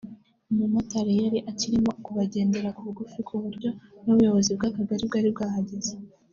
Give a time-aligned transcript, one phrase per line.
[0.51, 3.69] umumotari yari akirimo kubagendera bugufi ku buryo
[4.03, 5.93] n’ubuyobozi bw’akagari bwari bwahageze